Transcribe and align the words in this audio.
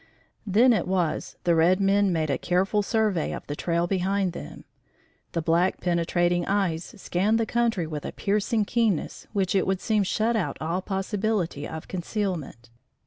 Then 0.47 0.73
it 0.73 0.87
was 0.87 1.35
the 1.43 1.53
red 1.53 1.79
men 1.79 2.11
made 2.11 2.31
a 2.31 2.39
careful 2.39 2.81
survey 2.81 3.33
of 3.33 3.45
the 3.45 3.55
trail 3.55 3.85
behind 3.85 4.33
them. 4.33 4.65
The 5.33 5.43
black 5.43 5.79
penetrating 5.79 6.43
eyes 6.47 6.95
scanned 6.97 7.39
the 7.39 7.45
country 7.45 7.85
with 7.85 8.03
a 8.03 8.11
piercing 8.11 8.65
keenness 8.65 9.27
which 9.31 9.53
it 9.53 9.67
would 9.67 9.79
seem 9.79 10.01
shut 10.01 10.35
out 10.35 10.57
all 10.59 10.81
possibility 10.81 11.67
of 11.67 11.87
concealment. 11.87 12.71